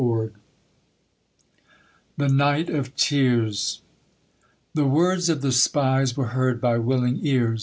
[2.17, 3.81] THE NIGHT OF TEARS
[4.73, 7.59] The words of the spies were heard by willing ears.